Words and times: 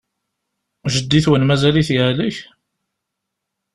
Jeddi-twen 0.93 1.45
mazal-it 1.45 1.89
yehlek? 1.95 2.37